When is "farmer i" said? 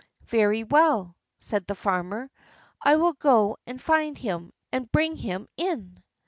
1.75-2.95